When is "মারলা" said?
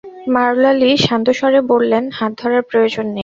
0.35-0.71